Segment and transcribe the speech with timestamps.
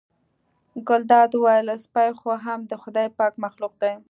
[0.87, 3.93] ګلداد وویل سپی خو هم د خدای پاک مخلوق دی.